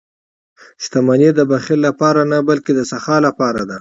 •شتمني 0.83 1.29
د 1.35 1.39
بخل 1.51 1.79
لپاره 1.87 2.21
نه، 2.31 2.37
بلکې 2.49 2.71
د 2.75 2.79
سخا 2.91 3.17
لپاره 3.27 3.59
ده. 3.67 3.69